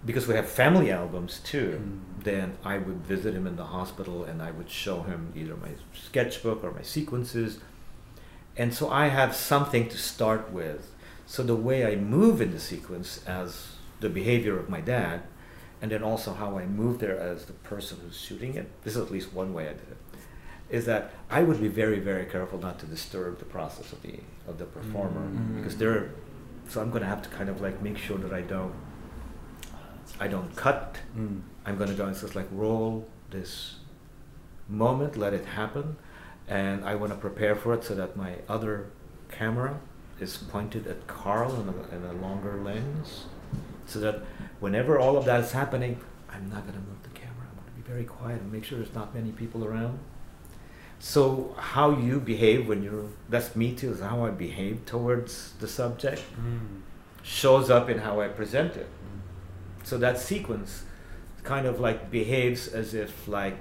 [0.04, 2.24] because we have family albums too Mm.
[2.24, 5.70] then i would visit him in the hospital and i would show him either my
[5.92, 7.58] sketchbook or my sequences
[8.56, 10.90] and so i have something to start with
[11.26, 15.22] so the way i move in the sequence as the behavior of my dad
[15.82, 18.70] and then also how I move there as the person who's shooting it.
[18.84, 19.96] This is at least one way I did it.
[20.70, 24.20] Is that I would be very, very careful not to disturb the process of the
[24.48, 25.56] of the performer Mm.
[25.56, 26.10] because they're.
[26.68, 28.72] So I'm going to have to kind of like make sure that I don't.
[30.20, 30.98] I don't cut.
[31.18, 31.42] Mm.
[31.66, 33.76] I'm going to go and just like roll this
[34.68, 35.96] moment, let it happen,
[36.48, 38.86] and I want to prepare for it so that my other
[39.30, 39.78] camera
[40.20, 43.24] is pointed at Carl in a, in a longer lens,
[43.86, 44.22] so that
[44.60, 47.46] whenever all of that is happening, I'm not going to move the camera.
[47.50, 49.98] I'm going to be very quiet and make sure there's not many people around.
[50.98, 55.66] So how you behave when you're that's me too is how I behave towards the
[55.66, 56.80] subject mm.
[57.24, 58.86] shows up in how I present it.
[58.86, 59.86] Mm.
[59.86, 60.84] So that sequence
[61.42, 63.58] kind of like behaves as if like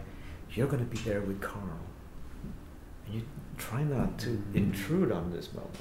[0.51, 1.79] you're going to be there with Carl,
[3.05, 3.23] and you
[3.57, 4.55] try not to mm.
[4.55, 5.77] intrude on this moment,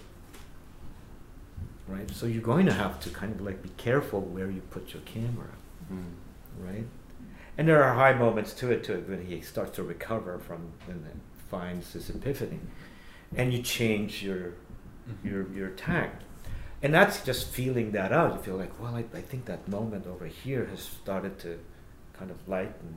[1.90, 2.10] right?
[2.10, 5.02] So you're going to have to kind of like be careful where you put your
[5.02, 5.50] camera,
[5.88, 6.02] hmm.
[6.58, 6.86] right?
[7.58, 11.04] And there are high moments to it too when he starts to recover from and
[11.50, 12.60] finds this epiphany,
[13.36, 14.54] and you change your
[15.08, 15.28] mm-hmm.
[15.28, 16.22] your your tact.
[16.82, 18.32] And that's just feeling that out.
[18.36, 21.58] You feel like, well, I, I think that moment over here has started to
[22.14, 22.96] kind of lighten.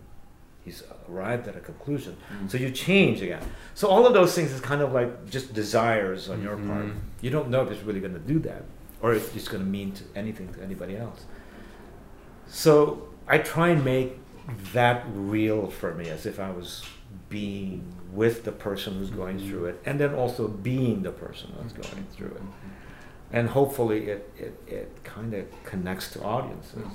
[0.64, 2.16] He's arrived at a conclusion.
[2.32, 2.50] Mm.
[2.50, 3.44] So you change again.
[3.74, 6.86] So all of those things is kind of like just desires on your part.
[6.86, 7.00] Mhm.
[7.20, 8.64] You don't know if it's really going to do that
[9.04, 11.26] or if it's going to mean to anything to anybody else.
[12.48, 14.18] So I try and make
[14.74, 16.84] that real for me as if I was
[17.30, 19.18] being with the person who's mm-hmm.
[19.18, 21.94] going through it and then also being the person that's mm-hmm.
[21.94, 22.42] going through it
[23.34, 26.88] and hopefully it, it, it kind of connects to audiences.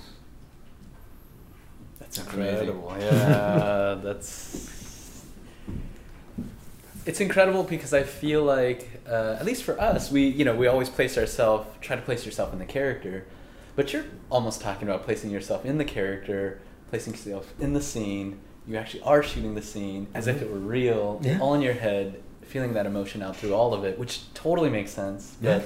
[1.98, 2.96] That's incredible.
[3.00, 5.26] Yeah, that's.
[7.04, 10.66] It's incredible because I feel like, uh, at least for us, we you know we
[10.66, 13.24] always place ourselves, try to place yourself in the character,
[13.76, 18.38] but you're almost talking about placing yourself in the character, placing yourself in the scene.
[18.66, 21.38] You actually are shooting the scene as if it were real, Yeah.
[21.40, 24.90] all in your head, feeling that emotion out through all of it, which totally makes
[24.90, 25.36] sense.
[25.40, 25.62] Yeah.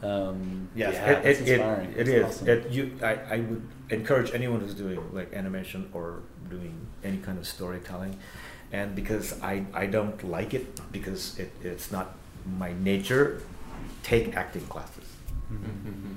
[0.00, 1.94] But um, Yes, yeah, it, it's it, it, inspiring.
[1.96, 2.48] it It's awesome.
[2.48, 6.20] It, you, I, I would encourage anyone who's doing like animation or
[6.50, 8.18] doing any kind of storytelling,
[8.72, 12.14] and because I, I don't like it because it, it's not
[12.58, 13.42] my nature,
[14.02, 15.04] take acting classes.
[15.52, 16.10] Mm-hmm.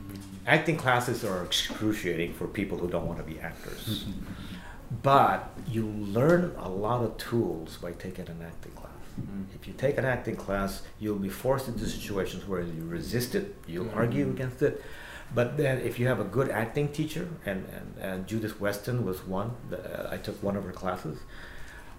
[0.46, 4.06] Acting classes are excruciating for people who don't want to be actors.
[5.02, 8.92] but you learn a lot of tools by taking an acting class.
[9.20, 9.44] Mm-hmm.
[9.56, 13.56] If you take an acting class, you'll be forced into situations where you resist it,
[13.68, 13.98] you'll mm-hmm.
[13.98, 14.84] argue against it.
[15.34, 19.26] But then, if you have a good acting teacher, and, and, and Judith Weston was
[19.26, 21.20] one, the, uh, I took one of her classes,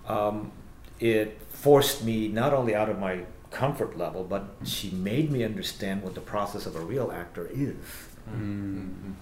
[0.06, 0.52] um,
[1.00, 6.02] it forced me not only out of my comfort level, but she made me understand
[6.02, 7.76] what the process of a real actor is.
[8.28, 9.12] Mm-hmm.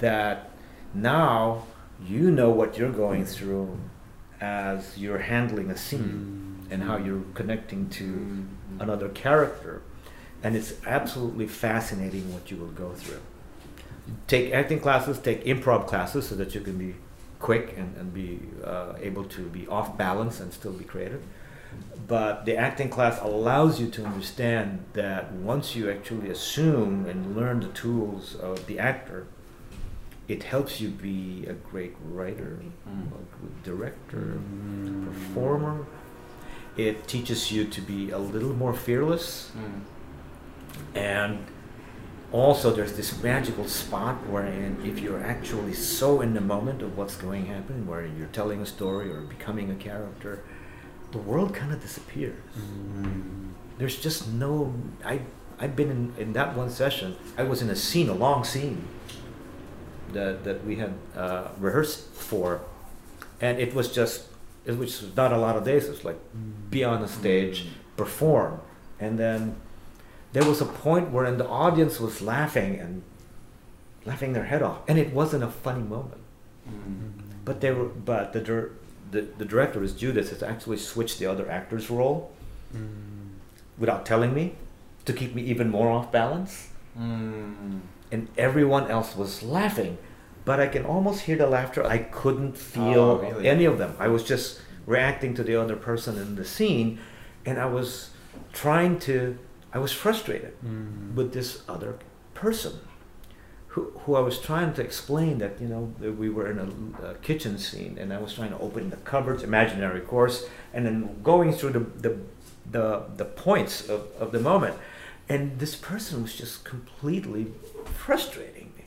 [0.00, 0.50] That
[0.92, 1.64] now
[2.04, 3.78] you know what you're going through
[4.40, 6.72] as you're handling a scene mm-hmm.
[6.72, 8.80] and how you're connecting to mm-hmm.
[8.80, 9.82] another character.
[10.42, 13.20] And it's absolutely fascinating what you will go through.
[14.26, 16.96] Take acting classes, take improv classes so that you can be
[17.38, 21.22] quick and, and be uh, able to be off balance and still be creative.
[22.06, 27.60] But the acting class allows you to understand that once you actually assume and learn
[27.60, 29.26] the tools of the actor,
[30.26, 33.06] it helps you be a great writer, mm.
[33.06, 35.06] a good director, mm.
[35.06, 35.86] performer.
[36.76, 39.50] It teaches you to be a little more fearless.
[39.56, 40.96] Mm.
[40.96, 41.46] And
[42.32, 47.16] also, there's this magical spot wherein if you're actually so in the moment of what's
[47.16, 50.44] going to happen, where you're telling a story or becoming a character,
[51.12, 52.36] the world kind of disappears.
[52.56, 53.52] Mm.
[53.78, 54.74] There's just no.
[55.04, 55.20] I
[55.58, 57.16] I've been in, in that one session.
[57.36, 58.86] I was in a scene, a long scene
[60.12, 62.62] that that we had uh, rehearsed for,
[63.40, 64.28] and it was just
[64.64, 65.86] it was not a lot of days.
[65.86, 66.18] It was like
[66.70, 67.70] be on the stage, mm.
[67.96, 68.60] perform,
[68.98, 69.56] and then
[70.32, 73.02] there was a point where the audience was laughing and
[74.04, 76.20] laughing their head off, and it wasn't a funny moment.
[76.68, 77.12] Mm.
[77.44, 78.70] But they were, but the
[79.10, 82.32] the, the director is Judith has actually switched the other actor's role
[82.72, 83.28] hmm.
[83.78, 84.54] without telling me
[85.04, 87.78] to keep me even more off balance, hmm.
[88.12, 89.98] and everyone else was laughing,
[90.44, 91.84] but I can almost hear the laughter.
[91.84, 93.48] I couldn't feel Oh, really?
[93.48, 93.94] any of them.
[93.98, 96.98] I was just reacting to the other person in the scene,
[97.44, 98.10] and I was
[98.52, 99.38] trying to.
[99.72, 101.14] I was frustrated hmm.
[101.14, 101.96] with this other
[102.34, 102.80] person
[103.70, 107.10] who, who I was trying to explain that you know that we were in a,
[107.10, 111.22] a kitchen scene and I was trying to open the cupboards, imaginary course, and then
[111.22, 112.18] going through the the
[112.70, 114.76] the, the points of, of the moment,
[115.28, 117.48] and this person was just completely
[117.84, 118.84] frustrating me.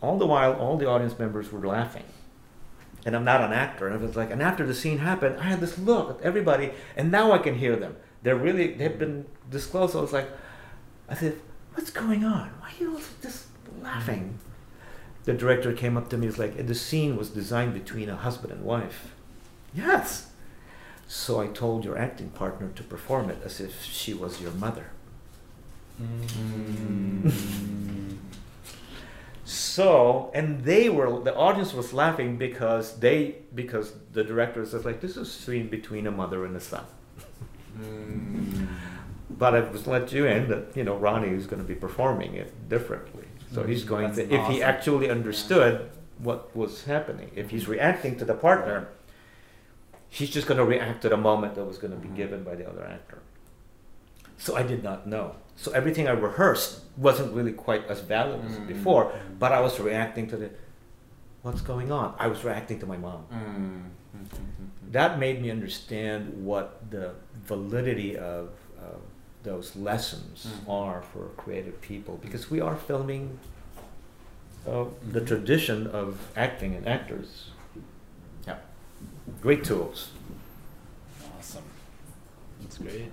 [0.00, 2.04] All the while, all the audience members were laughing,
[3.04, 3.86] and I'm not an actor.
[3.86, 6.70] And it was like, and after the scene happened, I had this look at everybody,
[6.96, 7.96] and now I can hear them.
[8.22, 9.96] They're really they've been disclosed.
[9.96, 10.28] I was like,
[11.08, 11.40] I said,
[11.74, 12.50] what's going on?
[12.60, 13.43] Why are you all just
[13.84, 14.38] laughing?
[15.24, 16.26] The director came up to me.
[16.26, 19.12] He's like, the scene was designed between a husband and wife.
[19.74, 20.30] Yes.
[21.06, 24.90] So I told your acting partner to perform it as if she was your mother.
[26.02, 27.30] Mm.
[29.44, 35.00] So, and they were the audience was laughing because they because the director says like
[35.00, 36.84] this is a scene between a mother and a son.
[37.78, 38.66] Mm.
[39.30, 42.34] But I was let you in that you know Ronnie is going to be performing
[42.34, 43.26] it differently.
[43.54, 47.30] So he's going that's to if he actually understood what was happening.
[47.36, 48.88] If he's reacting to the partner,
[50.08, 52.16] he's just going to react to the moment that was going to be Mhm.
[52.16, 53.18] given by the other actor.
[54.38, 55.36] So I did not know.
[55.56, 58.66] So everything I rehearsed wasn't really quite as valid as Mm.
[58.66, 60.50] before, but I was reacting to the
[61.42, 62.14] what's going on.
[62.18, 63.22] I was reacting to my mom.
[63.32, 63.82] Mm.
[64.92, 67.14] That made me understand what the
[67.44, 69.00] validity of, of
[69.44, 70.68] those lessons Mhm.
[70.70, 73.38] are for creative people because we are filming
[74.66, 75.26] uh, the Mhm.
[75.26, 77.50] tradition of acting and actors.
[78.46, 78.56] Yeah.
[79.42, 80.10] Great tools.
[81.38, 81.62] Awesome.
[82.62, 83.12] That's great.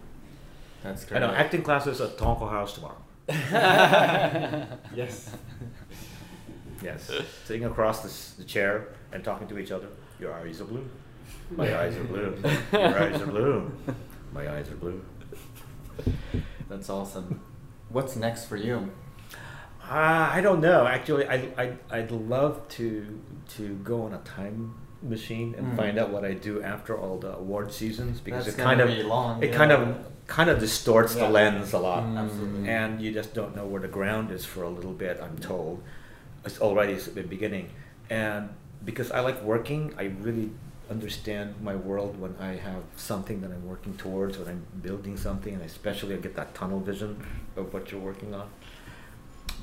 [0.82, 1.18] That's great.
[1.22, 2.96] I know acting classes at Tonko House tomorrow.
[4.96, 5.36] yes.
[6.82, 7.12] Yes,
[7.46, 9.88] sitting across the, the chair and talking to each other.
[10.20, 10.88] Your eyes are blue.
[11.52, 12.36] My eyes are blue.
[12.74, 13.72] Your eyes are blue.
[14.34, 15.04] My eyes are blue.
[16.70, 17.42] That's awesome.
[17.90, 18.92] What's next for you?
[19.84, 20.88] Uh, I don't know.
[20.88, 23.20] Actually, I, I, I'd love to
[23.58, 25.76] to go on a time machine and Mm.
[25.76, 28.88] find out what I do after all the award seasons because That's it kind of
[28.88, 29.58] be long, it yeah.
[29.58, 31.26] kind of kind of distorts Yeah.
[31.26, 32.18] the lens a lot, Mm.
[32.24, 32.70] Absolutely.
[32.70, 35.20] and you just don't know where the ground is for a little bit.
[35.22, 35.84] I'm told
[36.46, 37.70] it's already at the beginning,
[38.10, 38.50] and
[38.86, 40.52] because I like working, I really
[40.92, 45.54] understand my world when I have something that I'm working towards, when I'm building something,
[45.54, 47.26] and especially I get that tunnel vision
[47.56, 48.48] of what you're working on.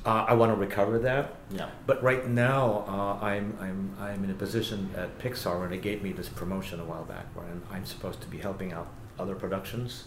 [0.05, 1.69] Uh, I want to recover that, Yeah.
[1.85, 6.01] but right now uh, I'm I'm I'm in a position at Pixar and they gave
[6.01, 8.87] me this promotion a while back, where I'm, I'm supposed to be helping out
[9.19, 10.05] other productions,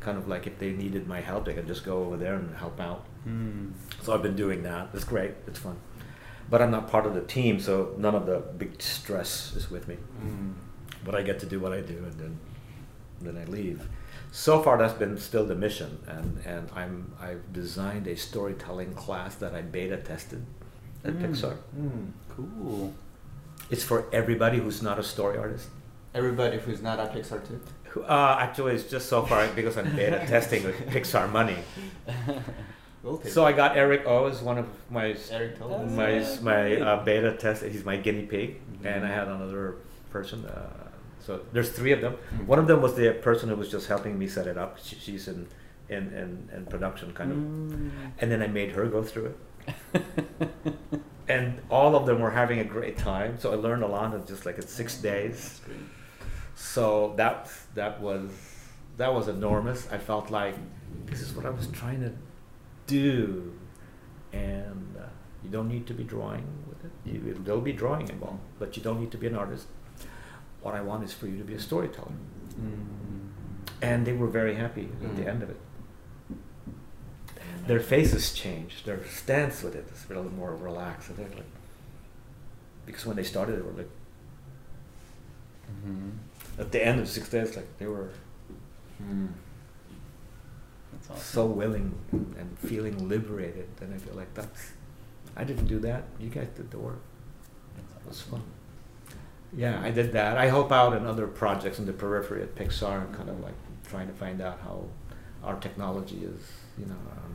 [0.00, 2.56] kind of like if they needed my help, they could just go over there and
[2.56, 3.04] help out.
[3.28, 3.72] Mm.
[4.02, 4.88] So I've been doing that.
[4.94, 5.32] It's great.
[5.46, 5.76] It's fun.
[6.50, 9.88] But I'm not part of the team, so none of the big stress is with
[9.88, 9.96] me.
[10.24, 10.54] Mm.
[11.04, 12.38] But I get to do what I do, and then
[13.20, 13.88] then I leave.
[14.32, 19.34] So far, that's been still the mission, and, and I'm I've designed a storytelling class
[19.36, 20.44] that I beta tested
[21.04, 21.22] at Mm.
[21.22, 21.56] Pixar.
[21.78, 22.10] Mm.
[22.28, 22.92] Cool.
[23.70, 25.68] It's for everybody who's not a story artist.
[26.14, 27.60] Everybody who's not at Pixar too.
[28.02, 31.58] Uh, actually, it's just so far because I'm beta testing with Pixar money.
[33.02, 35.90] We'll So I got Eric O as one of my Eric told us.
[35.90, 37.64] my my uh, beta test.
[37.64, 39.76] He's my guinea pig, and I had another
[40.10, 40.44] person.
[40.46, 40.68] Uh,
[41.18, 42.14] so there's three of them.
[42.34, 42.46] Mhm.
[42.46, 44.78] One of them was the person who was just helping me set it up.
[44.82, 45.48] She, she's in,
[45.88, 47.90] in in in production kind of, Mm.
[48.20, 50.02] and then I made her go through it.
[51.28, 53.38] and all of them were having a great time.
[53.38, 55.60] So I learned a lot in just like in six days.
[56.54, 58.30] So that that was
[58.96, 59.88] that was enormous.
[59.90, 60.54] I felt like
[61.06, 62.12] this is what I was trying to
[62.92, 63.52] do,
[64.32, 65.02] and uh,
[65.44, 66.92] you don't need to be drawing with it.
[67.04, 69.66] You, there'll be drawing involved, but you don't need to be an artist.
[70.62, 72.16] What I want is for you to be a storyteller,
[72.60, 72.84] Mm.
[73.80, 75.32] and they were very happy at the Mm.
[75.32, 75.60] end of it.
[77.66, 78.84] Their faces changed.
[78.86, 81.08] Their stance with it is a little more relaxed.
[81.08, 81.52] And they're like,
[82.86, 83.90] because when they started, they were like,
[85.70, 86.10] Mm-hmm.
[86.60, 88.10] at the end of six days, like they were
[89.02, 89.28] Mm.
[91.10, 91.22] Awesome.
[91.22, 93.68] so willing and, and feeling liberated.
[93.80, 94.72] And I feel like that's,
[95.36, 96.04] I didn't do that.
[96.18, 97.00] You guys did the work.
[97.76, 98.42] It was fun.
[99.54, 100.38] Yeah, I did that.
[100.38, 103.54] I help out in other projects in the periphery at Pixar and kind of like
[103.88, 104.84] trying to find out how
[105.44, 106.40] our technology is,
[106.78, 107.34] you know, um,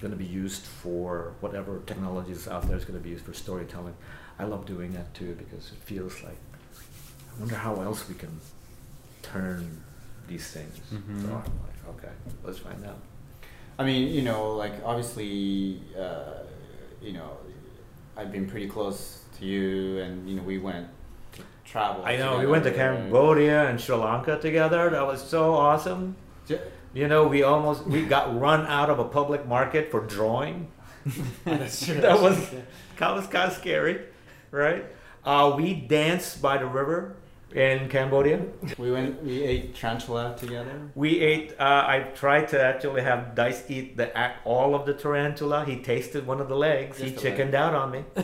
[0.00, 3.24] going to be used for whatever technology is out there is going to be used
[3.24, 3.94] for storytelling.
[4.38, 6.36] I love doing that too because it feels like,
[7.34, 8.40] I wonder how else we can
[9.22, 9.82] turn
[10.28, 10.78] these things.
[10.92, 11.22] Mhm.
[11.22, 11.34] So I'm
[11.66, 12.12] like, okay,
[12.44, 12.98] let's find out.
[13.78, 16.42] I mean, you know, like obviously, uh,
[17.00, 17.38] you know,
[18.16, 20.88] I've been pretty close to you, and you know, we went
[21.32, 22.04] to travel.
[22.04, 22.72] I know we went to.
[22.72, 24.90] Cambodia and Sri Lanka together.
[24.90, 26.16] That was so awesome.
[26.94, 30.68] You know, we almost we got run out of a public market for drawing.
[31.44, 31.94] That's true.
[32.00, 32.50] that was
[32.98, 34.00] that was kind of scary,
[34.50, 34.84] right?
[35.24, 37.16] Uh, we danced by the river
[37.54, 38.40] in Cambodia.
[38.76, 39.22] We went.
[39.22, 40.90] We ate tarantula together.
[40.94, 41.52] We ate.
[41.58, 44.10] Uh, I tried to actually have Dice eat the
[44.44, 45.64] all of the tarantula.
[45.64, 46.98] He tasted one of the legs.
[46.98, 48.04] he the chickened out on me.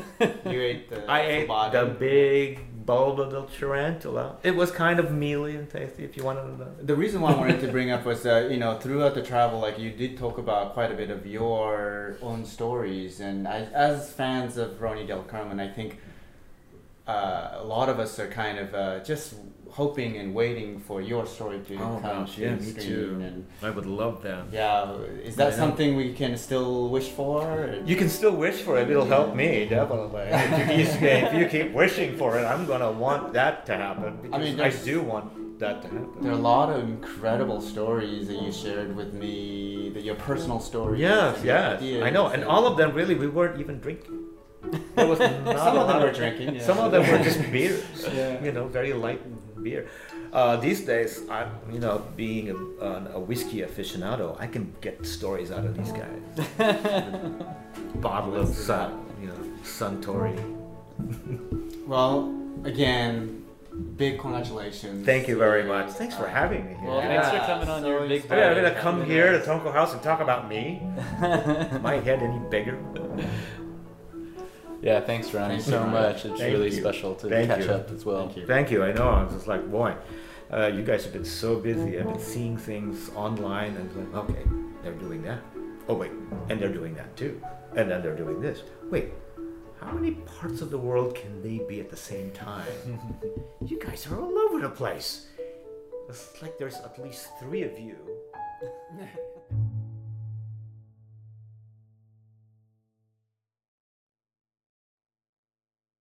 [0.45, 1.11] You ate the.
[1.11, 1.79] I ate body.
[1.79, 4.37] the big bulb of the tarantula.
[4.43, 6.05] It was kind of mealy and tasty.
[6.05, 6.75] If you wanted to know.
[6.83, 9.59] The reason why I wanted to bring up was that you know throughout the travel,
[9.61, 14.12] like you did talk about quite a bit of your own stories, and I, as
[14.12, 15.99] fans of Ronnie Del Carmen, I think
[17.07, 19.35] uh, a lot of us are kind of uh, just
[19.71, 22.87] hoping and waiting for your story to Oh, come gosh, to yeah, me screen.
[22.87, 23.21] too.
[23.27, 24.45] And I would love that.
[24.53, 24.93] yeah,
[25.29, 27.75] is that something we can still wish for?
[27.85, 28.89] You can still wish for it.
[28.89, 30.29] It'll help me definitely.
[30.31, 34.19] if, you, if you keep wishing for it, I'm gonna want that to happen.
[34.23, 36.23] Because mean, I do want that to happen.
[36.23, 40.61] There are a lot of incredible stories that you shared with me, that your personal
[40.61, 41.01] stories.
[41.01, 44.21] Yes, yes, I know, and all of them really we weren't even drinking.
[44.95, 46.55] There was not Some a of them lot were drinking.
[46.57, 46.62] Yeah.
[46.62, 47.83] Some of them were just beers.
[48.12, 48.43] Yeah.
[48.45, 49.21] You know, very light
[49.62, 49.87] beer.
[50.33, 52.57] Uh, these days, I'm you know being a,
[53.15, 56.23] a whiskey aficionado, I can get stories out of these guys.
[57.97, 60.37] Bottle of sun, you know, Suntory.
[61.87, 62.35] Well,
[62.65, 63.45] again,
[63.97, 65.07] big congratulations.
[65.07, 65.91] Thank you very much.
[65.93, 66.89] Thanks for having me here.
[66.89, 67.23] Well, Yeah.
[67.23, 69.73] thanks for coming on so your big I mean, I'm gonna come here to Tonko
[69.73, 70.83] House and talk about me.
[71.81, 72.77] My head any bigger?
[74.85, 76.26] Yeah, thanks, Ronnie, Thank so much.
[76.26, 76.80] It's Thank really you.
[76.82, 77.70] special to Thank catch you.
[77.70, 78.26] up as well.
[78.26, 78.47] Thank you.
[78.47, 78.85] Thank you.
[78.85, 79.09] I know.
[79.09, 79.97] I was just like, boy,
[80.53, 81.99] uh, you guys have been so busy.
[81.99, 84.45] I've been seeing things online and like, okay,
[84.82, 85.41] they're doing that.
[85.89, 86.12] Oh wait,
[86.51, 87.41] and they're doing that too.
[87.76, 88.62] And then they're doing this.
[88.91, 89.14] Wait,
[89.80, 93.01] how many parts of the world can they be at the same time?
[93.64, 95.28] you guys are all over the place.
[96.11, 97.97] It's like there's at least three of you.